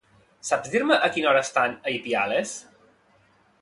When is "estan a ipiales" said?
1.49-2.59